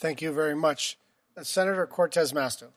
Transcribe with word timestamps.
Thank 0.00 0.22
you 0.22 0.32
very 0.32 0.56
much. 0.56 0.98
Uh, 1.36 1.42
Senator 1.42 1.86
Cortez 1.86 2.32
Masto. 2.32 2.68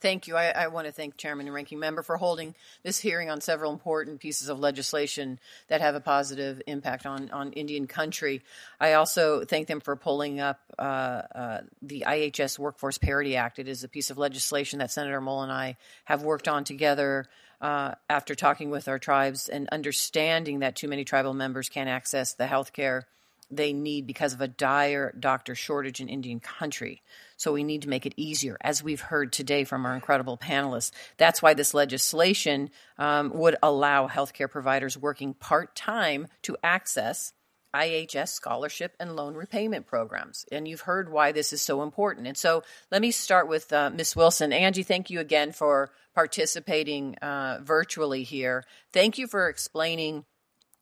Thank 0.00 0.26
you. 0.26 0.34
I, 0.36 0.48
I, 0.48 0.68
want 0.68 0.86
to 0.86 0.92
thank 0.92 1.18
Chairman 1.18 1.46
and 1.46 1.54
Ranking 1.54 1.78
Member 1.78 2.02
for 2.02 2.16
holding 2.16 2.54
this 2.82 2.98
hearing 2.98 3.28
on 3.28 3.42
several 3.42 3.70
important 3.70 4.20
pieces 4.20 4.48
of 4.48 4.58
legislation 4.58 5.38
that 5.68 5.82
have 5.82 5.94
a 5.94 6.00
positive 6.00 6.62
impact 6.66 7.04
on, 7.04 7.30
on 7.30 7.52
Indian 7.52 7.86
country. 7.86 8.42
I 8.80 8.94
also 8.94 9.44
thank 9.44 9.66
them 9.66 9.80
for 9.80 9.94
pulling 9.94 10.40
up 10.40 10.58
uh, 10.78 10.82
uh, 10.82 11.60
the 11.82 12.04
IHS 12.06 12.58
Workforce 12.58 12.96
Parity 12.96 13.36
Act. 13.36 13.58
It 13.58 13.68
is 13.68 13.84
a 13.84 13.88
piece 13.88 14.08
of 14.08 14.16
legislation 14.16 14.78
that 14.78 14.90
Senator 14.90 15.20
Moll 15.20 15.42
and 15.42 15.52
I 15.52 15.76
have 16.06 16.22
worked 16.22 16.48
on 16.48 16.64
together 16.64 17.26
uh, 17.60 17.94
after 18.08 18.34
talking 18.34 18.70
with 18.70 18.88
our 18.88 18.98
tribes 18.98 19.50
and 19.50 19.68
understanding 19.68 20.60
that 20.60 20.76
too 20.76 20.88
many 20.88 21.04
tribal 21.04 21.34
members 21.34 21.68
can't 21.68 21.90
access 21.90 22.32
the 22.32 22.46
health 22.46 22.72
care 22.72 23.06
they 23.50 23.72
need 23.72 24.06
because 24.06 24.32
of 24.32 24.40
a 24.40 24.48
dire 24.48 25.14
doctor 25.18 25.54
shortage 25.54 26.00
in 26.00 26.08
Indian 26.08 26.40
country. 26.40 27.02
So 27.36 27.52
we 27.52 27.64
need 27.64 27.82
to 27.82 27.88
make 27.88 28.06
it 28.06 28.14
easier, 28.16 28.56
as 28.60 28.82
we've 28.82 29.00
heard 29.00 29.32
today 29.32 29.64
from 29.64 29.84
our 29.86 29.94
incredible 29.94 30.38
panelists. 30.38 30.92
That's 31.16 31.42
why 31.42 31.54
this 31.54 31.74
legislation 31.74 32.70
um, 32.98 33.30
would 33.34 33.56
allow 33.62 34.08
healthcare 34.08 34.50
providers 34.50 34.96
working 34.96 35.34
part 35.34 35.74
time 35.74 36.28
to 36.42 36.56
access 36.62 37.32
IHS 37.74 38.28
scholarship 38.28 38.94
and 39.00 39.16
loan 39.16 39.34
repayment 39.34 39.86
programs. 39.86 40.46
And 40.52 40.68
you've 40.68 40.82
heard 40.82 41.10
why 41.10 41.32
this 41.32 41.52
is 41.52 41.60
so 41.60 41.82
important. 41.82 42.28
And 42.28 42.36
so 42.36 42.62
let 42.90 43.02
me 43.02 43.10
start 43.10 43.48
with 43.48 43.72
uh, 43.72 43.90
Ms. 43.90 44.14
Wilson. 44.14 44.52
Angie, 44.52 44.84
thank 44.84 45.10
you 45.10 45.18
again 45.18 45.50
for 45.50 45.90
participating 46.14 47.16
uh, 47.16 47.58
virtually 47.62 48.22
here. 48.22 48.64
Thank 48.92 49.18
you 49.18 49.26
for 49.26 49.48
explaining 49.48 50.24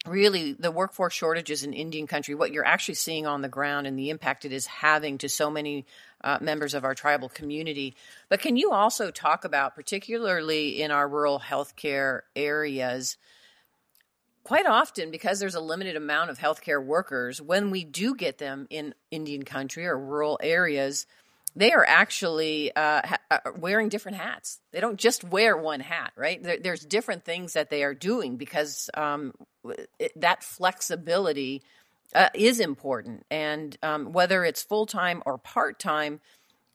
really 0.06 0.52
the 0.52 0.70
workforce 0.70 1.12
shortages 1.12 1.62
in 1.62 1.72
Indian 1.72 2.06
country, 2.06 2.34
what 2.34 2.52
you're 2.52 2.66
actually 2.66 2.94
seeing 2.94 3.26
on 3.26 3.40
the 3.40 3.48
ground 3.48 3.86
and 3.86 3.98
the 3.98 4.10
impact 4.10 4.44
it 4.44 4.52
is 4.52 4.66
having 4.66 5.18
to 5.18 5.28
so 5.28 5.50
many 5.50 5.86
uh, 6.24 6.38
members 6.40 6.74
of 6.74 6.84
our 6.84 6.94
tribal 6.94 7.28
community. 7.28 7.94
But 8.28 8.40
can 8.40 8.56
you 8.56 8.72
also 8.72 9.10
talk 9.10 9.44
about, 9.44 9.74
particularly 9.74 10.82
in 10.82 10.90
our 10.90 11.08
rural 11.08 11.38
healthcare 11.38 12.22
areas, 12.34 13.16
quite 14.42 14.66
often 14.66 15.12
because 15.12 15.38
there's 15.38 15.54
a 15.54 15.60
limited 15.60 15.94
amount 15.94 16.30
of 16.30 16.38
healthcare 16.38 16.84
workers, 16.84 17.40
when 17.40 17.70
we 17.70 17.84
do 17.84 18.16
get 18.16 18.38
them 18.38 18.66
in 18.70 18.94
Indian 19.10 19.44
country 19.44 19.86
or 19.86 19.96
rural 19.96 20.38
areas, 20.42 21.06
they 21.54 21.72
are 21.72 21.84
actually 21.86 22.74
uh, 22.74 23.02
ha- 23.04 23.18
uh, 23.30 23.38
wearing 23.56 23.88
different 23.88 24.18
hats. 24.18 24.60
They 24.72 24.80
don't 24.80 24.98
just 24.98 25.22
wear 25.22 25.56
one 25.56 25.80
hat, 25.80 26.12
right? 26.16 26.42
There, 26.42 26.58
there's 26.58 26.84
different 26.84 27.24
things 27.24 27.52
that 27.52 27.70
they 27.70 27.84
are 27.84 27.94
doing 27.94 28.36
because 28.36 28.88
um, 28.94 29.34
it, 29.98 30.12
that 30.20 30.42
flexibility 30.42 31.62
uh, 32.14 32.28
is 32.34 32.60
important. 32.60 33.26
And 33.30 33.76
um, 33.82 34.12
whether 34.12 34.44
it's 34.44 34.62
full 34.62 34.86
time 34.86 35.22
or 35.26 35.38
part 35.38 35.78
time, 35.78 36.20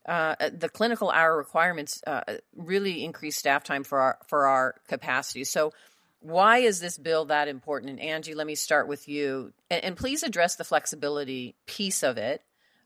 uh, 0.06 0.36
the 0.56 0.68
clinical 0.68 1.10
hour 1.10 1.36
requirements 1.36 2.00
uh, 2.06 2.22
really 2.56 3.04
increase 3.04 3.36
staff 3.36 3.64
time 3.64 3.84
for 3.84 4.00
our 4.00 4.18
for 4.26 4.46
our 4.46 4.74
capacity. 4.88 5.44
So, 5.44 5.74
why 6.20 6.58
is 6.58 6.80
this 6.80 6.96
bill 6.96 7.26
that 7.26 7.46
important? 7.46 7.90
And 7.90 8.00
Angie, 8.00 8.34
let 8.34 8.46
me 8.46 8.54
start 8.54 8.88
with 8.88 9.06
you, 9.06 9.52
and, 9.70 9.84
and 9.84 9.96
please 9.96 10.22
address 10.22 10.56
the 10.56 10.64
flexibility 10.64 11.56
piece 11.66 12.02
of 12.02 12.16
it 12.16 12.42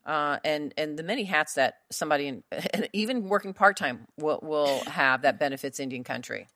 uh, 0.06 0.38
and 0.44 0.74
and 0.76 0.98
the 0.98 1.02
many 1.02 1.24
hats 1.24 1.54
that 1.54 1.78
somebody 1.90 2.28
in, 2.28 2.42
even 2.92 3.28
working 3.28 3.54
part 3.54 3.76
time 3.76 4.06
will 4.18 4.40
will 4.42 4.84
have 4.86 5.22
that 5.22 5.38
benefits 5.38 5.80
Indian 5.80 6.04
country. 6.04 6.46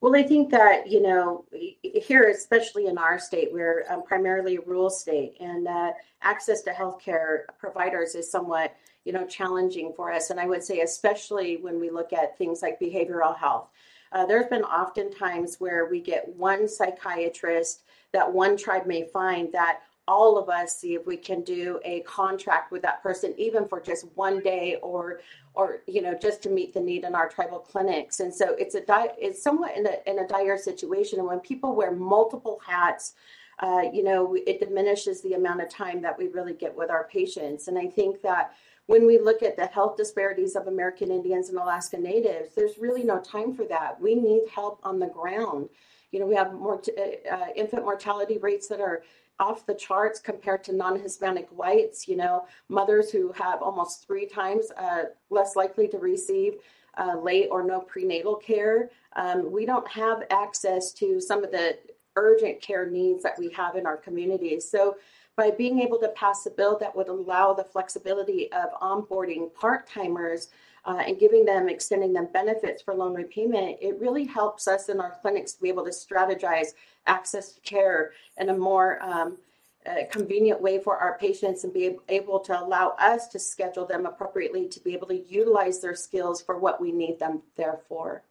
Well, 0.00 0.14
I 0.14 0.22
think 0.22 0.50
that 0.50 0.88
you 0.88 1.00
know 1.00 1.46
here, 1.82 2.28
especially 2.28 2.86
in 2.86 2.98
our 2.98 3.18
state, 3.18 3.48
we're 3.52 3.86
um, 3.88 4.02
primarily 4.02 4.56
a 4.56 4.60
rural 4.60 4.90
state, 4.90 5.36
and 5.40 5.66
uh, 5.66 5.92
access 6.22 6.62
to 6.62 6.72
healthcare 6.72 7.44
providers 7.58 8.14
is 8.14 8.30
somewhat 8.30 8.74
you 9.04 9.12
know 9.12 9.26
challenging 9.26 9.92
for 9.96 10.12
us. 10.12 10.30
And 10.30 10.38
I 10.38 10.46
would 10.46 10.62
say, 10.62 10.80
especially 10.80 11.56
when 11.56 11.80
we 11.80 11.90
look 11.90 12.12
at 12.12 12.36
things 12.36 12.60
like 12.60 12.78
behavioral 12.78 13.36
health, 13.36 13.68
uh, 14.12 14.26
there's 14.26 14.46
been 14.46 14.64
often 14.64 15.10
times 15.10 15.56
where 15.58 15.86
we 15.86 16.00
get 16.00 16.28
one 16.36 16.68
psychiatrist 16.68 17.82
that 18.12 18.32
one 18.32 18.56
tribe 18.56 18.86
may 18.86 19.08
find 19.08 19.52
that 19.52 19.80
all 20.06 20.36
of 20.36 20.48
us 20.48 20.76
see 20.76 20.94
if 20.94 21.06
we 21.06 21.16
can 21.16 21.42
do 21.42 21.80
a 21.84 22.00
contract 22.00 22.70
with 22.70 22.82
that 22.82 23.02
person 23.02 23.34
even 23.38 23.66
for 23.66 23.80
just 23.80 24.06
one 24.14 24.40
day 24.40 24.76
or 24.82 25.20
or 25.54 25.82
you 25.86 26.02
know 26.02 26.14
just 26.20 26.42
to 26.42 26.50
meet 26.50 26.74
the 26.74 26.80
need 26.80 27.04
in 27.04 27.14
our 27.14 27.28
tribal 27.28 27.58
clinics. 27.58 28.20
And 28.20 28.34
so 28.34 28.54
it's 28.58 28.74
a 28.74 28.80
di- 28.80 29.14
it's 29.18 29.42
somewhat 29.42 29.76
in 29.76 29.86
a, 29.86 29.96
in 30.06 30.18
a 30.18 30.26
dire 30.26 30.58
situation. 30.58 31.18
And 31.18 31.28
when 31.28 31.40
people 31.40 31.74
wear 31.74 31.92
multiple 31.92 32.60
hats 32.66 33.14
uh, 33.60 33.82
you 33.92 34.02
know 34.02 34.36
it 34.46 34.60
diminishes 34.60 35.22
the 35.22 35.34
amount 35.34 35.62
of 35.62 35.68
time 35.68 36.02
that 36.02 36.18
we 36.18 36.28
really 36.28 36.54
get 36.54 36.76
with 36.76 36.90
our 36.90 37.04
patients. 37.04 37.68
And 37.68 37.78
i 37.78 37.86
think 37.86 38.22
that 38.22 38.52
when 38.86 39.06
we 39.06 39.18
look 39.18 39.42
at 39.42 39.56
the 39.56 39.66
health 39.66 39.96
disparities 39.96 40.56
of 40.56 40.66
american 40.66 41.10
indians 41.10 41.48
and 41.48 41.58
alaska 41.58 41.96
natives 41.96 42.54
there's 42.54 42.78
really 42.78 43.04
no 43.04 43.20
time 43.20 43.54
for 43.54 43.64
that. 43.66 44.00
We 44.00 44.14
need 44.14 44.42
help 44.52 44.80
on 44.82 44.98
the 44.98 45.06
ground. 45.06 45.68
You 46.10 46.20
know 46.20 46.26
we 46.26 46.34
have 46.34 46.52
more 46.52 46.82
uh, 46.98 47.34
uh 47.34 47.46
infant 47.54 47.84
mortality 47.84 48.38
rates 48.38 48.66
that 48.68 48.80
are 48.80 49.02
off 49.40 49.66
the 49.66 49.74
charts 49.74 50.20
compared 50.20 50.62
to 50.64 50.72
non-Hispanic 50.72 51.48
whites. 51.50 52.08
You 52.08 52.16
know, 52.16 52.46
mothers 52.68 53.10
who 53.10 53.32
have 53.32 53.62
almost 53.62 54.06
three 54.06 54.26
times 54.26 54.70
uh, 54.76 55.04
less 55.30 55.56
likely 55.56 55.88
to 55.88 55.98
receive 55.98 56.54
uh, 56.96 57.18
late 57.20 57.48
or 57.50 57.62
no 57.62 57.80
prenatal 57.80 58.36
care. 58.36 58.90
Um, 59.16 59.50
we 59.50 59.66
don't 59.66 59.88
have 59.88 60.22
access 60.30 60.92
to 60.94 61.20
some 61.20 61.44
of 61.44 61.50
the 61.50 61.78
urgent 62.16 62.60
care 62.60 62.88
needs 62.88 63.22
that 63.24 63.38
we 63.38 63.50
have 63.50 63.76
in 63.76 63.86
our 63.86 63.96
communities. 63.96 64.68
So, 64.68 64.96
by 65.36 65.50
being 65.50 65.80
able 65.80 65.98
to 65.98 66.08
pass 66.10 66.46
a 66.46 66.50
bill 66.50 66.78
that 66.78 66.94
would 66.94 67.08
allow 67.08 67.52
the 67.52 67.64
flexibility 67.64 68.52
of 68.52 68.70
onboarding 68.80 69.52
part 69.52 69.88
timers 69.88 70.50
uh, 70.86 71.02
and 71.06 71.18
giving 71.18 71.44
them, 71.44 71.68
extending 71.68 72.12
them 72.12 72.28
benefits 72.32 72.82
for 72.82 72.94
loan 72.94 73.14
repayment, 73.14 73.78
it 73.80 73.98
really 73.98 74.24
helps 74.24 74.68
us 74.68 74.88
in 74.88 75.00
our 75.00 75.16
clinics 75.22 75.52
to 75.52 75.62
be 75.62 75.68
able 75.68 75.84
to 75.84 75.90
strategize 75.90 76.68
access 77.06 77.52
to 77.52 77.60
care 77.60 78.12
in 78.38 78.50
a 78.50 78.56
more 78.56 79.02
um, 79.02 79.38
uh, 79.86 80.06
convenient 80.10 80.60
way 80.60 80.78
for 80.78 80.96
our 80.96 81.18
patients 81.18 81.64
and 81.64 81.72
be 81.72 81.96
able 82.08 82.40
to 82.40 82.58
allow 82.58 82.94
us 82.98 83.28
to 83.28 83.38
schedule 83.38 83.86
them 83.86 84.06
appropriately 84.06 84.68
to 84.68 84.80
be 84.80 84.94
able 84.94 85.06
to 85.06 85.22
utilize 85.24 85.80
their 85.80 85.94
skills 85.94 86.40
for 86.42 86.58
what 86.58 86.80
we 86.80 86.92
need 86.92 87.18
them 87.18 87.42
there 87.56 87.78
for. 87.88 88.22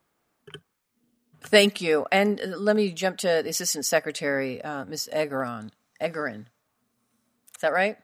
Thank 1.42 1.82
you. 1.82 2.06
And 2.12 2.40
let 2.58 2.76
me 2.76 2.92
jump 2.92 3.18
to 3.20 3.42
the 3.44 3.50
Assistant 3.50 3.86
Secretary, 3.86 4.62
uh, 4.62 4.86
Ms. 4.86 5.10
Egeron. 5.14 5.72
Egerin. 6.02 6.46
Is 7.56 7.62
that 7.62 7.74
right? 7.74 7.98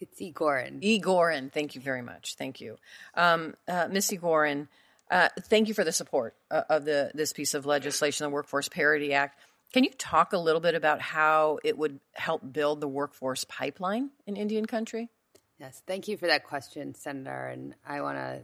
It's 0.00 0.20
Egorin. 0.20 0.80
Egorin. 0.82 1.50
Thank 1.52 1.74
you 1.74 1.80
very 1.80 2.02
much. 2.02 2.36
Thank 2.36 2.60
you. 2.60 2.76
Um, 3.14 3.54
uh, 3.66 3.88
Ms. 3.90 4.12
Egorin, 4.12 4.68
uh, 5.10 5.28
thank 5.42 5.68
you 5.68 5.74
for 5.74 5.84
the 5.84 5.92
support 5.92 6.34
uh, 6.50 6.62
of 6.68 6.84
the 6.84 7.10
this 7.14 7.32
piece 7.32 7.54
of 7.54 7.66
legislation, 7.66 8.24
the 8.24 8.30
Workforce 8.30 8.68
Parity 8.68 9.12
Act. 9.12 9.40
Can 9.72 9.84
you 9.84 9.90
talk 9.90 10.32
a 10.32 10.38
little 10.38 10.60
bit 10.60 10.74
about 10.74 11.00
how 11.00 11.58
it 11.62 11.76
would 11.76 12.00
help 12.14 12.52
build 12.52 12.80
the 12.80 12.88
workforce 12.88 13.44
pipeline 13.44 14.10
in 14.26 14.36
Indian 14.36 14.64
country? 14.64 15.10
Yes, 15.60 15.82
thank 15.86 16.08
you 16.08 16.16
for 16.16 16.26
that 16.26 16.44
question, 16.44 16.94
Senator. 16.94 17.48
And 17.48 17.74
I 17.86 18.00
want 18.00 18.16
to 18.16 18.40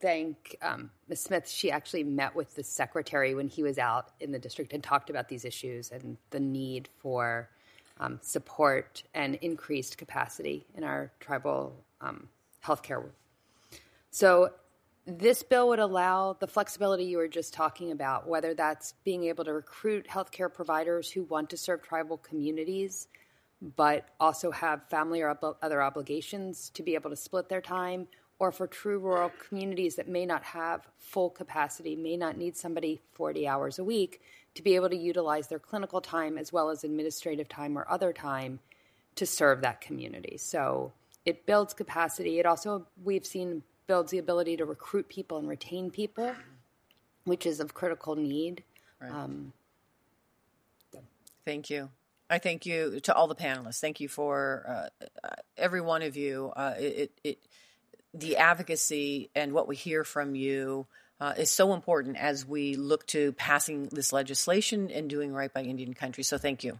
thank 0.00 0.56
um, 0.62 0.90
Ms. 1.08 1.20
Smith. 1.20 1.48
She 1.48 1.70
actually 1.70 2.04
met 2.04 2.34
with 2.34 2.54
the 2.54 2.62
secretary 2.62 3.34
when 3.34 3.48
he 3.48 3.62
was 3.62 3.78
out 3.78 4.12
in 4.20 4.32
the 4.32 4.38
district 4.38 4.72
and 4.72 4.82
talked 4.82 5.10
about 5.10 5.28
these 5.28 5.44
issues 5.44 5.90
and 5.90 6.16
the 6.30 6.40
need 6.40 6.88
for 6.98 7.50
um, 7.98 8.18
support 8.22 9.02
and 9.14 9.36
increased 9.36 9.98
capacity 9.98 10.66
in 10.74 10.84
our 10.84 11.12
tribal 11.20 11.84
um, 12.00 12.28
healthcare. 12.64 13.04
So, 14.10 14.50
this 15.06 15.42
bill 15.42 15.68
would 15.68 15.80
allow 15.80 16.32
the 16.32 16.46
flexibility 16.46 17.04
you 17.04 17.18
were 17.18 17.28
just 17.28 17.52
talking 17.52 17.90
about, 17.90 18.26
whether 18.26 18.54
that's 18.54 18.94
being 19.04 19.24
able 19.24 19.44
to 19.44 19.52
recruit 19.52 20.06
healthcare 20.08 20.52
providers 20.52 21.10
who 21.10 21.24
want 21.24 21.50
to 21.50 21.58
serve 21.58 21.82
tribal 21.82 22.16
communities, 22.16 23.06
but 23.76 24.08
also 24.18 24.50
have 24.50 24.88
family 24.88 25.20
or 25.20 25.36
other 25.62 25.82
obligations 25.82 26.70
to 26.70 26.82
be 26.82 26.94
able 26.94 27.10
to 27.10 27.16
split 27.16 27.50
their 27.50 27.60
time, 27.60 28.08
or 28.44 28.52
for 28.52 28.66
true 28.66 28.98
rural 28.98 29.32
communities 29.48 29.96
that 29.96 30.06
may 30.06 30.26
not 30.26 30.42
have 30.42 30.86
full 30.98 31.30
capacity, 31.30 31.96
may 31.96 32.14
not 32.14 32.36
need 32.36 32.54
somebody 32.54 33.00
40 33.14 33.48
hours 33.48 33.78
a 33.78 33.84
week 33.84 34.20
to 34.54 34.62
be 34.62 34.74
able 34.74 34.90
to 34.90 34.96
utilize 34.96 35.48
their 35.48 35.58
clinical 35.58 36.02
time 36.02 36.36
as 36.36 36.52
well 36.52 36.68
as 36.68 36.84
administrative 36.84 37.48
time 37.48 37.78
or 37.78 37.86
other 37.88 38.12
time 38.12 38.58
to 39.14 39.24
serve 39.24 39.62
that 39.62 39.80
community. 39.80 40.36
So 40.36 40.92
it 41.24 41.46
builds 41.46 41.72
capacity. 41.72 42.38
It 42.38 42.44
also, 42.44 42.86
we've 43.02 43.24
seen, 43.24 43.62
builds 43.86 44.10
the 44.10 44.18
ability 44.18 44.58
to 44.58 44.66
recruit 44.66 45.08
people 45.08 45.38
and 45.38 45.48
retain 45.48 45.90
people, 45.90 46.34
which 47.24 47.46
is 47.46 47.60
of 47.60 47.72
critical 47.72 48.14
need. 48.14 48.62
Right. 49.00 49.10
Um, 49.10 49.54
Thank 51.46 51.70
you. 51.70 51.88
I 52.28 52.38
thank 52.38 52.64
you 52.66 53.00
to 53.00 53.14
all 53.14 53.26
the 53.26 53.34
panelists. 53.34 53.80
Thank 53.80 54.00
you 54.00 54.08
for 54.08 54.64
uh, 54.66 55.06
uh, 55.22 55.34
every 55.58 55.82
one 55.82 56.02
of 56.02 56.16
you. 56.16 56.52
Uh, 56.56 56.74
it, 56.78 57.12
it, 57.22 57.38
the 58.14 58.36
advocacy 58.36 59.30
and 59.34 59.52
what 59.52 59.68
we 59.68 59.76
hear 59.76 60.04
from 60.04 60.34
you 60.34 60.86
uh, 61.20 61.34
is 61.36 61.50
so 61.50 61.74
important 61.74 62.16
as 62.16 62.46
we 62.46 62.76
look 62.76 63.06
to 63.08 63.32
passing 63.32 63.88
this 63.88 64.12
legislation 64.12 64.90
and 64.90 65.10
doing 65.10 65.32
right 65.32 65.52
by 65.52 65.62
Indian 65.62 65.94
country. 65.94 66.22
So 66.22 66.38
thank 66.38 66.64
you. 66.64 66.78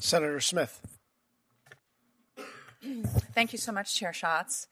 Senator 0.00 0.40
Smith. 0.40 0.80
Thank 3.34 3.52
you 3.52 3.58
so 3.58 3.72
much, 3.72 3.94
Chair 3.94 4.12
Schatz. 4.12 4.68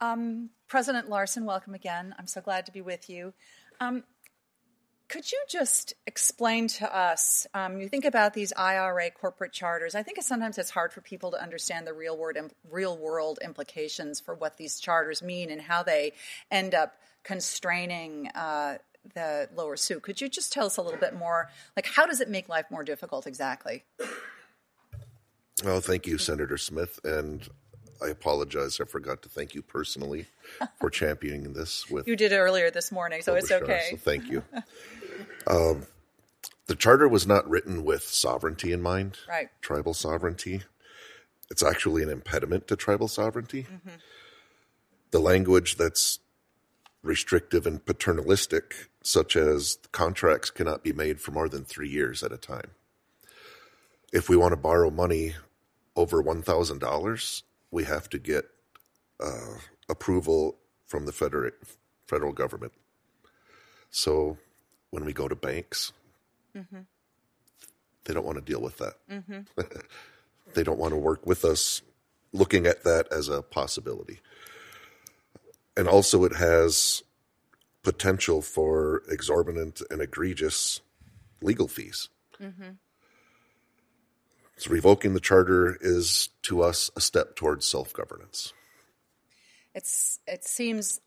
Um, 0.00 0.50
President 0.68 1.08
Larsen, 1.08 1.44
welcome 1.44 1.74
again. 1.74 2.14
I'm 2.18 2.26
so 2.26 2.40
glad 2.40 2.66
to 2.66 2.72
be 2.72 2.80
with 2.80 3.08
you. 3.10 3.32
Um, 3.80 4.04
could 5.10 5.30
you 5.32 5.42
just 5.48 5.94
explain 6.06 6.68
to 6.68 6.96
us? 6.96 7.44
Um, 7.52 7.80
you 7.80 7.88
think 7.88 8.04
about 8.04 8.32
these 8.32 8.52
IRA 8.56 9.10
corporate 9.10 9.52
charters. 9.52 9.96
I 9.96 10.04
think 10.04 10.22
sometimes 10.22 10.56
it's 10.56 10.70
hard 10.70 10.92
for 10.92 11.00
people 11.00 11.32
to 11.32 11.42
understand 11.42 11.84
the 11.84 11.92
real 11.92 12.16
world, 12.16 12.36
real 12.70 12.96
world 12.96 13.40
implications 13.44 14.20
for 14.20 14.34
what 14.36 14.56
these 14.56 14.78
charters 14.78 15.20
mean 15.20 15.50
and 15.50 15.60
how 15.60 15.82
they 15.82 16.12
end 16.48 16.76
up 16.76 16.94
constraining 17.24 18.28
uh, 18.28 18.78
the 19.14 19.48
Lower 19.52 19.76
Sioux. 19.76 19.98
Could 19.98 20.20
you 20.20 20.28
just 20.28 20.52
tell 20.52 20.66
us 20.66 20.76
a 20.76 20.82
little 20.82 21.00
bit 21.00 21.14
more? 21.14 21.50
Like, 21.74 21.86
how 21.86 22.06
does 22.06 22.20
it 22.20 22.28
make 22.28 22.48
life 22.48 22.66
more 22.70 22.84
difficult 22.84 23.26
exactly? 23.26 23.82
Well, 25.64 25.80
thank 25.80 26.06
you, 26.06 26.18
Senator 26.18 26.56
Smith, 26.56 27.00
and 27.02 27.48
I 28.00 28.08
apologize. 28.08 28.80
I 28.80 28.84
forgot 28.84 29.22
to 29.22 29.28
thank 29.28 29.56
you 29.56 29.62
personally 29.62 30.26
for 30.78 30.88
championing 30.90 31.52
this. 31.52 31.90
With 31.90 32.06
you 32.06 32.14
did 32.14 32.30
it 32.30 32.38
earlier 32.38 32.70
this 32.70 32.92
morning, 32.92 33.22
so 33.22 33.34
it's 33.34 33.50
okay. 33.50 33.88
So 33.90 33.96
thank 33.96 34.30
you. 34.30 34.44
um, 35.46 35.86
the 36.66 36.76
charter 36.76 37.08
was 37.08 37.26
not 37.26 37.48
written 37.48 37.84
with 37.84 38.02
sovereignty 38.02 38.72
in 38.72 38.82
mind, 38.82 39.18
right? 39.28 39.48
Tribal 39.60 39.94
sovereignty. 39.94 40.62
It's 41.50 41.62
actually 41.62 42.02
an 42.02 42.08
impediment 42.08 42.68
to 42.68 42.76
tribal 42.76 43.08
sovereignty. 43.08 43.64
Mm-hmm. 43.64 43.96
The 45.10 45.18
language 45.18 45.76
that's 45.76 46.20
restrictive 47.02 47.66
and 47.66 47.84
paternalistic, 47.84 48.88
such 49.02 49.34
as 49.34 49.78
contracts 49.90 50.50
cannot 50.50 50.84
be 50.84 50.92
made 50.92 51.20
for 51.20 51.32
more 51.32 51.48
than 51.48 51.64
three 51.64 51.88
years 51.88 52.22
at 52.22 52.32
a 52.32 52.36
time. 52.36 52.70
If 54.12 54.28
we 54.28 54.36
want 54.36 54.52
to 54.52 54.56
borrow 54.56 54.90
money 54.90 55.34
over 55.96 56.22
$1,000, 56.22 57.42
we 57.70 57.84
have 57.84 58.08
to 58.10 58.18
get 58.18 58.44
uh, 59.18 59.56
approval 59.88 60.56
from 60.86 61.06
the 61.06 61.12
federal 61.12 61.50
federal 62.06 62.32
government. 62.32 62.72
So 63.90 64.38
when 64.90 65.04
we 65.04 65.12
go 65.12 65.28
to 65.28 65.36
banks, 65.36 65.92
mm-hmm. 66.56 66.80
they 68.04 68.14
don't 68.14 68.26
want 68.26 68.38
to 68.38 68.44
deal 68.44 68.60
with 68.60 68.78
that. 68.78 68.94
Mm-hmm. 69.10 69.62
they 70.54 70.62
don't 70.62 70.78
want 70.78 70.92
to 70.92 70.98
work 70.98 71.26
with 71.26 71.44
us 71.44 71.82
looking 72.32 72.66
at 72.66 72.84
that 72.84 73.06
as 73.12 73.28
a 73.28 73.42
possibility. 73.42 74.20
And 75.76 75.88
also, 75.88 76.24
it 76.24 76.36
has 76.36 77.02
potential 77.82 78.42
for 78.42 79.02
exorbitant 79.08 79.80
and 79.90 80.02
egregious 80.02 80.80
legal 81.40 81.68
fees. 81.68 82.08
Mm-hmm. 82.40 82.70
So 84.56 84.70
revoking 84.70 85.14
the 85.14 85.20
charter 85.20 85.78
is 85.80 86.28
to 86.42 86.62
us 86.62 86.90
a 86.94 87.00
step 87.00 87.34
towards 87.34 87.66
self 87.66 87.94
governance. 87.94 88.52
It's 89.74 90.18
it 90.26 90.44
seems 90.44 91.00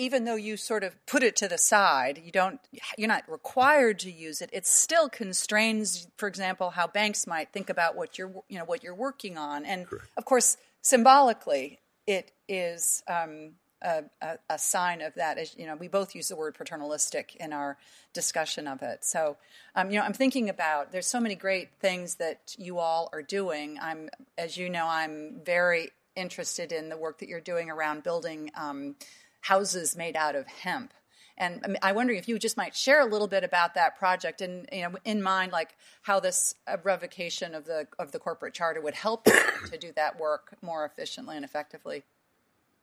even 0.00 0.24
though 0.24 0.36
you 0.36 0.56
sort 0.56 0.82
of 0.82 0.94
put 1.04 1.22
it 1.22 1.36
to 1.36 1.46
the 1.46 1.58
side, 1.58 2.22
you 2.24 2.32
don't 2.32 2.58
you're 2.96 3.06
not 3.06 3.30
required 3.30 3.98
to 3.98 4.10
use 4.10 4.40
it. 4.40 4.48
It 4.50 4.66
still 4.66 5.10
constrains, 5.10 6.08
for 6.16 6.26
example, 6.26 6.70
how 6.70 6.86
banks 6.86 7.26
might 7.26 7.52
think 7.52 7.68
about 7.68 7.96
what 7.96 8.16
you're 8.16 8.32
you 8.48 8.58
know 8.58 8.64
what 8.64 8.82
you're 8.82 8.94
working 8.94 9.36
on, 9.36 9.66
and 9.66 9.86
Correct. 9.86 10.06
of 10.16 10.24
course, 10.24 10.56
symbolically, 10.80 11.80
it 12.06 12.32
is 12.48 13.02
um, 13.08 13.52
a, 13.82 14.04
a, 14.22 14.38
a, 14.48 14.58
sign 14.58 15.02
of 15.02 15.14
that. 15.16 15.36
As 15.36 15.54
you 15.58 15.66
know, 15.66 15.76
we 15.76 15.86
both 15.86 16.14
use 16.14 16.28
the 16.28 16.36
word 16.36 16.54
paternalistic 16.54 17.36
in 17.36 17.52
our 17.52 17.76
discussion 18.14 18.66
of 18.66 18.80
it. 18.80 19.04
So, 19.04 19.36
um, 19.74 19.90
you 19.90 19.98
know, 19.98 20.04
I'm 20.06 20.14
thinking 20.14 20.48
about 20.48 20.92
there's 20.92 21.06
so 21.06 21.20
many 21.20 21.34
great 21.34 21.68
things 21.78 22.14
that 22.14 22.54
you 22.56 22.78
all 22.78 23.10
are 23.12 23.22
doing. 23.22 23.78
I'm, 23.80 24.08
as 24.38 24.56
you 24.56 24.70
know, 24.70 24.86
I'm 24.86 25.42
very 25.44 25.90
interested 26.16 26.72
in 26.72 26.88
the 26.88 26.96
work 26.96 27.18
that 27.18 27.28
you're 27.28 27.40
doing 27.40 27.70
around 27.70 28.02
building 28.02 28.50
um, 28.56 28.96
houses 29.40 29.96
made 29.96 30.16
out 30.16 30.34
of 30.34 30.46
hemp. 30.46 30.92
And 31.36 31.64
um, 31.64 31.76
I 31.82 31.92
wonder 31.92 32.12
if 32.12 32.28
you 32.28 32.38
just 32.38 32.56
might 32.56 32.76
share 32.76 33.00
a 33.00 33.06
little 33.06 33.26
bit 33.26 33.44
about 33.44 33.74
that 33.74 33.98
project, 33.98 34.42
and 34.42 34.68
you 34.70 34.82
know, 34.82 34.96
in 35.04 35.22
mind, 35.22 35.52
like 35.52 35.74
how 36.02 36.20
this 36.20 36.54
revocation 36.82 37.54
of 37.54 37.64
the 37.64 37.88
of 37.98 38.12
the 38.12 38.18
corporate 38.18 38.52
charter 38.52 38.80
would 38.80 38.94
help 38.94 39.24
to 39.70 39.78
do 39.78 39.90
that 39.96 40.20
work 40.20 40.54
more 40.60 40.84
efficiently 40.84 41.36
and 41.36 41.44
effectively. 41.44 42.02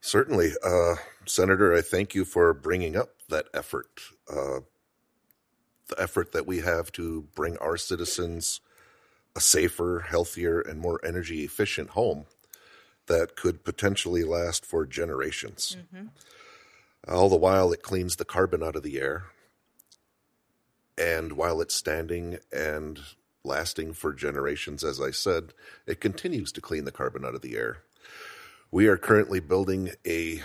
Certainly. 0.02 0.54
Uh, 0.64 0.96
Senator, 1.26 1.74
I 1.76 1.82
thank 1.82 2.16
you 2.16 2.26
for 2.26 2.54
bringing 2.54 2.96
up 2.96 3.10
that 3.30 3.48
effort. 3.54 4.02
Uh, 4.30 4.62
the 5.88 6.02
effort 6.02 6.32
that 6.34 6.46
we 6.46 6.60
have 6.60 6.92
to 6.94 7.26
bring 7.34 7.58
our 7.58 7.78
citizens 7.78 8.60
a 9.36 9.40
safer, 9.40 10.06
healthier, 10.10 10.60
and 10.60 10.80
more 10.80 11.00
energy 11.06 11.44
efficient 11.44 11.92
home 11.92 12.26
that 13.06 13.36
could 13.36 13.64
potentially 13.64 14.24
last 14.24 14.66
for 14.66 14.86
generations. 14.86 15.78
Mm-hmm. 15.80 16.08
All 17.10 17.30
the 17.30 17.38
while, 17.38 17.72
it 17.72 17.82
cleans 17.82 18.18
the 18.18 18.26
carbon 18.26 18.62
out 18.62 18.76
of 18.76 18.84
the 18.84 19.00
air. 19.00 19.26
And 20.98 21.34
while 21.34 21.62
it's 21.62 21.76
standing 21.76 22.40
and 22.52 23.00
lasting 23.44 23.94
for 23.94 24.14
generations, 24.14 24.84
as 24.84 25.00
I 25.00 25.12
said, 25.12 25.54
it 25.86 26.02
continues 26.02 26.52
to 26.54 26.62
clean 26.62 26.84
the 26.86 26.92
carbon 26.92 27.24
out 27.24 27.36
of 27.36 27.42
the 27.42 27.56
air. 27.56 27.78
We 28.72 28.88
are 28.88 28.98
currently 28.98 29.40
building 29.40 29.92
a 30.06 30.42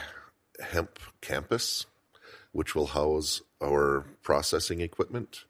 hemp 0.60 1.00
campus, 1.20 1.86
which 2.52 2.74
will 2.74 2.88
house 2.88 3.42
our 3.62 4.04
processing 4.22 4.80
equipment. 4.80 5.44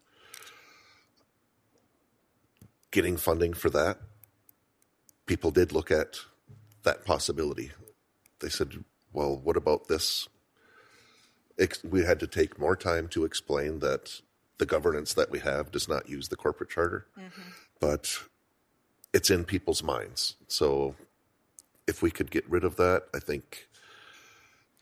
Getting 2.91 3.19
funding 3.19 3.53
for 3.53 3.69
that, 3.71 3.99
people 5.27 5.51
did 5.51 5.73
look 5.73 5.91
at 5.91 6.21
that 6.85 7.05
possibility. 7.05 7.73
They 8.41 8.49
said, 8.49 8.85
well, 9.13 9.37
what 9.37 9.57
about 9.57 9.89
this? 9.89 10.29
We 11.85 12.05
had 12.05 12.21
to 12.21 12.27
take 12.27 12.59
more 12.59 12.77
time 12.77 13.09
to 13.09 13.25
explain 13.25 13.81
that 13.81 14.21
the 14.59 14.67
governance 14.67 15.15
that 15.15 15.31
we 15.31 15.41
have 15.41 15.71
does 15.71 15.89
not 15.89 16.09
use 16.09 16.29
the 16.29 16.37
corporate 16.37 16.71
charter, 16.71 17.07
mm-hmm. 17.19 17.51
but 17.81 18.19
it's 19.13 19.31
in 19.31 19.45
people's 19.45 19.83
minds. 19.83 20.37
So 20.49 20.95
if 21.87 22.03
we 22.03 22.11
could 22.11 22.31
get 22.31 22.49
rid 22.49 22.65
of 22.65 22.77
that, 22.77 23.05
I 23.15 23.19
think 23.19 23.69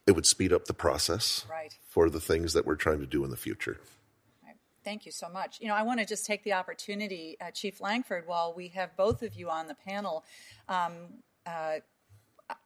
it 0.06 0.12
would 0.12 0.26
speed 0.26 0.52
up 0.52 0.66
the 0.66 0.74
process 0.74 1.46
right. 1.50 1.76
for 1.88 2.10
the 2.10 2.20
things 2.20 2.52
that 2.52 2.66
we're 2.66 2.76
trying 2.76 3.00
to 3.00 3.06
do 3.06 3.24
in 3.24 3.30
the 3.30 3.36
future. 3.36 3.78
Thank 4.82 5.04
you 5.04 5.12
so 5.12 5.28
much. 5.28 5.60
You 5.60 5.68
know, 5.68 5.74
I 5.74 5.82
want 5.82 6.00
to 6.00 6.06
just 6.06 6.24
take 6.24 6.42
the 6.42 6.54
opportunity, 6.54 7.36
uh, 7.40 7.50
Chief 7.50 7.80
Lankford, 7.80 8.26
while 8.26 8.54
we 8.54 8.68
have 8.68 8.96
both 8.96 9.22
of 9.22 9.34
you 9.34 9.50
on 9.50 9.68
the 9.68 9.74
panel. 9.74 10.24
Um, 10.68 10.92
uh, 11.46 11.80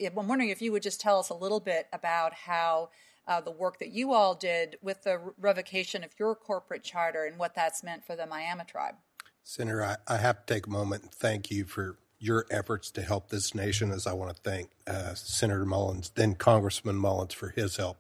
I'm 0.00 0.28
wondering 0.28 0.50
if 0.50 0.62
you 0.62 0.70
would 0.72 0.82
just 0.82 1.00
tell 1.00 1.18
us 1.18 1.30
a 1.30 1.34
little 1.34 1.60
bit 1.60 1.88
about 1.92 2.32
how 2.32 2.90
uh, 3.26 3.40
the 3.40 3.50
work 3.50 3.78
that 3.78 3.90
you 3.90 4.12
all 4.12 4.34
did 4.34 4.76
with 4.82 5.02
the 5.04 5.20
revocation 5.38 6.04
of 6.04 6.10
your 6.18 6.34
corporate 6.34 6.82
charter 6.82 7.24
and 7.24 7.38
what 7.38 7.54
that's 7.54 7.82
meant 7.82 8.04
for 8.04 8.16
the 8.16 8.26
Miami 8.26 8.64
tribe. 8.64 8.94
Senator, 9.42 9.84
I, 9.84 9.96
I 10.08 10.16
have 10.18 10.46
to 10.46 10.54
take 10.54 10.66
a 10.66 10.70
moment 10.70 11.02
and 11.02 11.12
thank 11.12 11.50
you 11.50 11.64
for 11.64 11.98
your 12.18 12.46
efforts 12.50 12.90
to 12.92 13.02
help 13.02 13.28
this 13.28 13.54
nation, 13.54 13.90
as 13.90 14.06
I 14.06 14.14
want 14.14 14.34
to 14.34 14.42
thank 14.42 14.70
uh, 14.86 15.14
Senator 15.14 15.66
Mullins, 15.66 16.10
then 16.14 16.34
Congressman 16.34 16.96
Mullins, 16.96 17.34
for 17.34 17.50
his 17.50 17.76
help. 17.76 17.98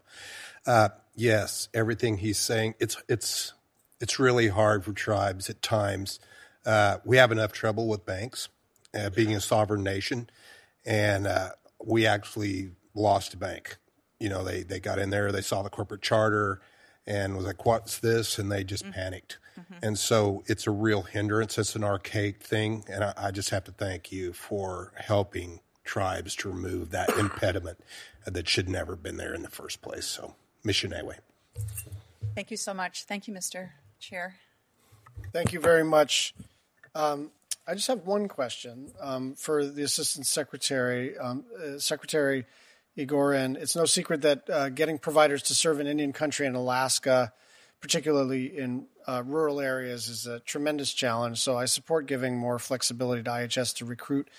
Uh, 0.66 0.88
yes, 1.14 1.68
everything 1.74 2.18
he's 2.18 2.38
saying, 2.38 2.74
it's 2.80 2.96
it's 3.06 3.52
it's 4.00 4.18
really 4.18 4.48
hard 4.48 4.84
for 4.84 4.92
tribes 4.92 5.50
at 5.50 5.60
times. 5.60 6.20
Uh, 6.64 6.98
we 7.04 7.18
have 7.18 7.32
enough 7.32 7.52
trouble 7.52 7.86
with 7.86 8.06
banks, 8.06 8.48
uh, 8.98 9.10
being 9.10 9.34
a 9.34 9.40
sovereign 9.40 9.82
nation, 9.82 10.30
and 10.86 11.26
uh, 11.26 11.50
we 11.84 12.06
actually 12.06 12.70
lost 12.94 13.34
a 13.34 13.36
bank. 13.36 13.76
You 14.20 14.28
know, 14.28 14.44
they 14.44 14.62
they 14.62 14.80
got 14.80 14.98
in 14.98 15.10
there, 15.10 15.32
they 15.32 15.42
saw 15.42 15.62
the 15.62 15.70
corporate 15.70 16.02
charter, 16.02 16.60
and 17.06 17.36
was 17.36 17.46
like, 17.46 17.64
"What's 17.66 17.98
this?" 17.98 18.38
and 18.38 18.50
they 18.50 18.64
just 18.64 18.84
mm-hmm. 18.84 18.92
panicked. 18.92 19.38
Mm-hmm. 19.58 19.74
And 19.82 19.98
so 19.98 20.42
it's 20.46 20.66
a 20.66 20.70
real 20.70 21.02
hindrance. 21.02 21.58
It's 21.58 21.76
an 21.76 21.84
archaic 21.84 22.42
thing. 22.42 22.84
And 22.88 23.04
I, 23.04 23.14
I, 23.16 23.30
just 23.30 23.50
have 23.50 23.64
to 23.64 23.72
thank 23.72 24.10
you 24.10 24.32
for 24.32 24.92
helping 24.96 25.60
tribes 25.84 26.34
to 26.36 26.48
remove 26.48 26.90
that 26.90 27.08
impediment 27.18 27.78
that 28.26 28.48
should 28.48 28.68
never 28.68 28.92
have 28.92 29.02
been 29.02 29.16
there 29.16 29.34
in 29.34 29.42
the 29.42 29.50
first 29.50 29.82
place. 29.82 30.06
So, 30.06 30.34
Missionewe. 30.64 31.16
Thank 32.34 32.50
you 32.50 32.56
so 32.56 32.74
much. 32.74 33.04
Thank 33.04 33.28
you, 33.28 33.34
Mr. 33.34 33.70
Chair. 34.00 34.36
Thank 35.32 35.52
you 35.52 35.60
very 35.60 35.84
much. 35.84 36.34
Um, 36.94 37.30
I 37.66 37.74
just 37.74 37.86
have 37.88 38.06
one 38.06 38.28
question 38.28 38.90
um, 39.00 39.34
for 39.34 39.64
the 39.64 39.82
Assistant 39.82 40.26
Secretary, 40.26 41.16
um, 41.16 41.44
uh, 41.56 41.78
Secretary 41.78 42.44
Egorin. 42.96 43.56
It's 43.56 43.76
no 43.76 43.84
secret 43.84 44.22
that 44.22 44.48
uh, 44.48 44.68
getting 44.68 44.98
providers 44.98 45.42
to 45.44 45.54
serve 45.54 45.80
in 45.80 45.86
Indian 45.86 46.12
country 46.12 46.46
in 46.46 46.54
Alaska 46.54 47.32
particularly 47.84 48.46
in 48.46 48.86
uh, 49.06 49.22
rural 49.26 49.60
areas, 49.60 50.08
is 50.08 50.26
a 50.26 50.40
tremendous 50.40 50.94
challenge. 50.94 51.38
So 51.38 51.58
I 51.58 51.66
support 51.66 52.06
giving 52.06 52.38
more 52.38 52.58
flexibility 52.58 53.22
to 53.22 53.28
IHS 53.28 53.76
to 53.76 53.84
recruit 53.84 54.30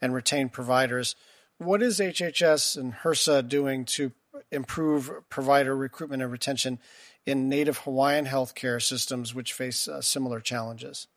and 0.00 0.14
retain 0.14 0.48
providers. 0.48 1.16
What 1.58 1.82
is 1.82 1.98
HHS 1.98 2.76
and 2.76 2.94
HRSA 2.94 3.48
doing 3.48 3.84
to 3.86 4.12
improve 4.52 5.10
provider 5.28 5.74
recruitment 5.74 6.22
and 6.22 6.30
retention 6.30 6.78
in 7.26 7.48
Native 7.48 7.78
Hawaiian 7.78 8.26
healthcare 8.26 8.80
systems, 8.80 9.34
which 9.34 9.52
face 9.52 9.88
uh, 9.88 10.00
similar 10.00 10.38
challenges? 10.38 11.08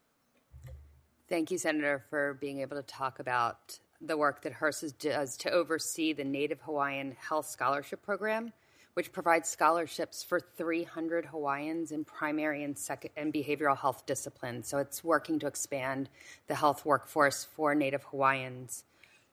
Thank 1.30 1.52
you, 1.52 1.60
Senator, 1.60 2.04
for 2.10 2.34
being 2.34 2.62
able 2.62 2.78
to 2.78 2.84
talk 2.84 3.20
about 3.20 3.78
the 4.08 4.18
work 4.18 4.42
that 4.44 4.54
HRSA 4.54 4.98
does 5.00 5.38
to 5.38 5.52
oversee 5.52 6.14
the 6.14 6.24
Native 6.24 6.62
Hawaiian 6.62 7.16
Health 7.20 7.48
Scholarship 7.48 8.04
Program, 8.04 8.54
which 8.94 9.12
provides 9.12 9.50
scholarships 9.50 10.24
for 10.24 10.40
300 10.40 11.26
Hawaiians 11.26 11.92
in 11.92 12.06
primary 12.06 12.64
and, 12.64 12.78
sec- 12.78 13.12
and 13.18 13.34
behavioral 13.34 13.78
health 13.78 14.06
disciplines. 14.06 14.68
So 14.68 14.78
it's 14.78 15.04
working 15.04 15.40
to 15.40 15.48
expand 15.48 16.10
the 16.48 16.56
health 16.56 16.86
workforce 16.86 17.46
for 17.56 17.76
Native 17.76 18.04
Hawaiians. 18.04 18.84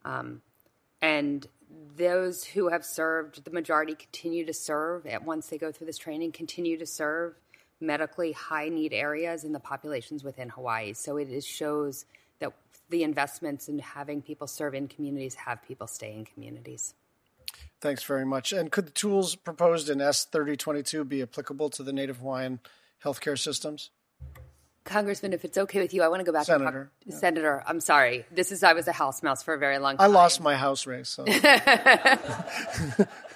Um, 0.05 0.43
and 1.01 1.47
those 1.97 2.45
who 2.45 2.69
have 2.69 2.85
served, 2.85 3.45
the 3.45 3.51
majority 3.51 3.95
continue 3.95 4.45
to 4.47 4.55
serve 4.55 5.07
at 5.07 5.25
once 5.25 5.49
they 5.49 5.59
go 5.59 5.73
through 5.73 5.87
this 5.87 5.99
training, 5.99 6.33
continue 6.33 6.79
to 6.79 6.87
serve 6.87 7.35
medically 7.81 8.33
high 8.33 8.69
need 8.69 8.93
areas 8.93 9.45
in 9.45 9.53
the 9.53 9.61
populations 9.61 10.23
within 10.23 10.49
Hawaii. 10.49 10.93
So 10.93 11.17
it 11.17 11.29
is, 11.29 11.45
shows 11.45 12.05
that 12.43 12.53
the 12.91 13.03
investments 13.03 13.69
in 13.69 13.79
having 13.79 14.21
people 14.21 14.47
serve 14.47 14.75
in 14.75 14.87
communities 14.87 15.35
have 15.35 15.63
people 15.67 15.87
stay 15.87 16.13
in 16.13 16.25
communities. 16.27 16.95
Thanks 17.81 18.05
very 18.05 18.27
much. 18.27 18.53
And 18.53 18.71
could 18.71 18.87
the 18.87 18.93
tools 18.93 19.35
proposed 19.35 19.91
in 19.91 20.01
S 20.01 20.25
thirty 20.25 20.57
twenty 20.57 20.83
two 20.83 21.05
be 21.05 21.23
applicable 21.23 21.71
to 21.71 21.83
the 21.83 21.93
Native 21.93 22.19
Hawaiian 22.19 22.61
healthcare 23.03 23.39
systems? 23.39 23.91
Congressman, 24.85 25.33
if 25.33 25.45
it's 25.45 25.57
okay 25.57 25.81
with 25.81 25.95
you, 25.95 26.03
I 26.03 26.09
want 26.09 26.21
to 26.21 26.25
go 26.25 26.33
back 26.33 26.47
Senator, 26.47 26.91
to 27.05 27.11
talk, 27.11 27.21
Senator. 27.21 27.63
I'm 27.67 27.79
sorry. 27.81 28.25
This 28.33 28.51
is 28.51 28.65
I 28.65 28.73
was 28.73 28.89
a 28.89 28.93
house 28.93 29.23
mouse 29.23 29.43
for 29.43 29.55
a 29.55 29.59
very 29.59 29.79
long 29.79 29.97
time. 29.97 30.11
I 30.11 30.13
lost 30.13 30.41
my 30.41 30.57
house 30.57 30.87
race. 30.87 31.09
So. 31.09 31.25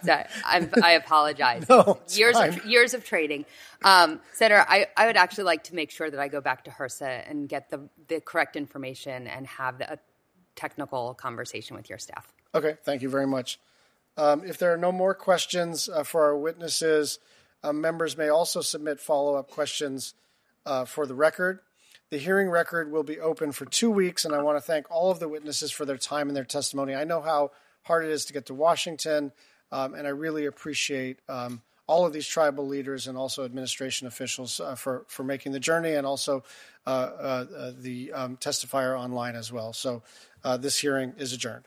Sorry, 0.03 0.25
I 0.45 0.93
apologize. 0.93 1.67
No, 1.77 1.99
years 2.11 2.37
fine. 2.37 2.49
of 2.51 2.65
years 2.65 2.95
of 2.95 3.05
trading, 3.05 3.45
um, 3.85 4.21
Senator. 4.33 4.65
I, 4.69 4.87
I 4.97 5.07
would 5.07 5.17
actually 5.17 5.45
like 5.45 5.65
to 5.65 5.75
make 5.75 5.91
sure 5.91 6.11
that 6.11 6.19
I 6.19 6.29
go 6.29 6.41
back 6.41 6.65
to 6.65 6.71
HRSA 6.71 7.29
and 7.31 7.49
get 7.49 7.71
the 7.71 7.89
the 8.09 8.21
correct 8.21 8.57
information 8.57 9.27
and 9.27 9.47
have 9.47 9.81
a 9.81 9.99
technical 10.55 11.15
conversation 11.15 11.77
with 11.77 11.89
your 11.89 11.99
staff. 11.99 12.33
Okay, 12.55 12.77
thank 12.85 13.03
you 13.03 13.09
very 13.09 13.27
much. 13.27 13.59
Um, 14.17 14.45
if 14.45 14.59
there 14.59 14.73
are 14.73 14.79
no 14.79 14.93
more 14.93 15.15
questions 15.15 15.89
uh, 15.89 16.03
for 16.03 16.25
our 16.25 16.37
witnesses, 16.37 17.19
uh, 17.63 17.73
members 17.73 18.17
may 18.17 18.29
also 18.29 18.61
submit 18.61 19.01
follow 19.01 19.35
up 19.35 19.51
questions 19.51 20.15
uh, 20.67 20.85
for 20.85 21.07
the 21.07 21.15
record. 21.15 21.61
The 22.11 22.19
hearing 22.19 22.51
record 22.51 22.93
will 22.93 23.03
be 23.03 23.19
open 23.19 23.53
for 23.53 23.65
two 23.65 23.91
weeks, 23.91 24.25
and 24.25 24.35
I 24.35 24.43
want 24.43 24.59
to 24.59 24.61
thank 24.61 24.91
all 24.91 25.11
of 25.11 25.19
the 25.19 25.29
witnesses 25.29 25.73
for 25.73 25.85
their 25.85 25.97
time 25.97 26.29
and 26.29 26.37
their 26.37 26.45
testimony. 26.45 26.95
I 26.95 27.05
know 27.05 27.21
how 27.21 27.51
hard 27.83 28.05
it 28.05 28.11
is 28.11 28.27
to 28.27 28.33
get 28.33 28.47
to 28.47 28.55
Washington, 28.55 29.33
um, 29.73 29.95
and 29.95 30.07
I 30.07 30.11
really 30.11 30.47
appreciate 30.47 31.19
um, 31.29 31.63
all 31.87 32.05
of 32.05 32.13
these 32.13 32.27
tribal 32.27 32.67
leaders 32.67 33.07
and 33.07 33.17
also 33.17 33.45
administration 33.45 34.07
officials 34.07 34.61
uh, 34.61 34.75
for, 34.75 35.05
for 35.09 35.25
making 35.25 35.53
the 35.53 35.61
journey 35.61 35.95
and 35.95 36.07
also 36.07 36.45
uh, 36.87 36.91
uh, 36.91 37.47
uh, 37.57 37.73
the 37.77 38.13
um, 38.13 38.37
testifier 38.37 38.99
online 38.99 39.35
as 39.35 39.53
well. 39.53 39.73
So 39.73 40.03
uh, 40.45 40.57
this 40.57 40.79
hearing 40.79 41.15
is 41.19 41.33
adjourned. 41.33 41.65